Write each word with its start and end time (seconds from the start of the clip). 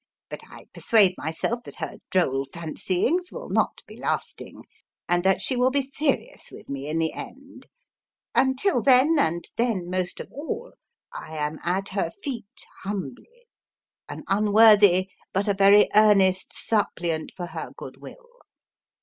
But 0.31 0.39
I 0.49 0.65
persuade 0.73 1.13
myself 1.15 1.63
that 1.65 1.75
her 1.75 1.97
droll 2.09 2.45
fancyings 2.47 3.31
will 3.31 3.49
not 3.51 3.83
be 3.85 3.95
lasting, 3.95 4.65
and 5.07 5.23
that 5.23 5.41
she 5.43 5.55
will 5.55 5.69
be 5.69 5.83
serious 5.83 6.49
with 6.51 6.67
me 6.67 6.87
in 6.87 6.97
the 6.97 7.13
end. 7.13 7.67
Until 8.33 8.81
then 8.81 9.17
and 9.19 9.45
then 9.57 9.87
most 9.91 10.19
of 10.19 10.31
all 10.31 10.73
I 11.13 11.37
am 11.37 11.59
at 11.63 11.89
her 11.89 12.09
feet 12.09 12.65
humbly: 12.81 13.45
an 14.09 14.23
unworthy, 14.27 15.11
but 15.33 15.47
a 15.47 15.53
very 15.53 15.87
earnest, 15.93 16.49
suppliant 16.51 17.31
for 17.37 17.45
her 17.45 17.69
good 17.77 17.97
will. 17.97 18.39